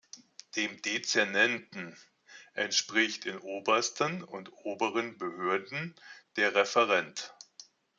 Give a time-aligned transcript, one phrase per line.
[0.55, 1.95] Dem Dezernenten
[2.55, 5.93] entspricht in obersten und oberen Behörden
[6.37, 7.35] der Referent.